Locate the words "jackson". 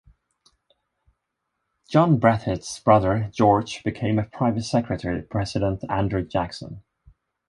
6.25-6.81